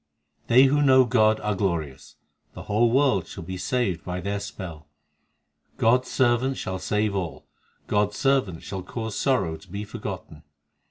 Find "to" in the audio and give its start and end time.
9.57-9.71